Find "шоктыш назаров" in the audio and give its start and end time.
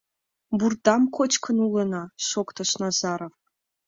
2.27-3.33